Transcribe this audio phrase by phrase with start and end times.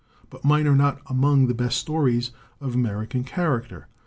[0.31, 3.87] But mine are not among the best stories of American character.